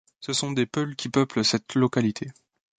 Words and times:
Ce 0.19 0.33
sont 0.33 0.51
des 0.51 0.65
Peulhs 0.65 0.95
qui 0.95 1.09
peuplent 1.09 1.45
cette 1.45 1.75
localité. 1.75 2.31